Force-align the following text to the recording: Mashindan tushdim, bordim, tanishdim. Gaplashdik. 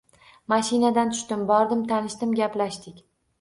Mashindan 0.53 1.11
tushdim, 1.15 1.43
bordim, 1.51 1.85
tanishdim. 1.93 2.33
Gaplashdik. 2.41 3.05